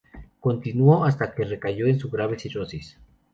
Continuó 0.39 1.05
hasta 1.05 1.31
que 1.35 1.43
recayó 1.45 1.85
en 1.85 1.99
su 1.99 2.09
grave 2.09 2.39
cirrosis. 2.39 2.97